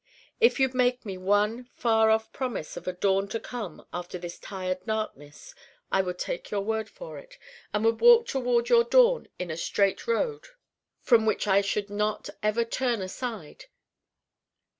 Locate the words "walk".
8.01-8.25